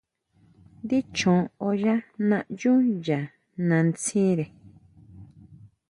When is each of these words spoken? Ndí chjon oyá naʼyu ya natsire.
Ndí 0.83 0.97
chjon 1.15 1.41
oyá 1.69 1.93
naʼyu 2.29 2.73
ya 3.05 3.19
natsire. 3.67 4.45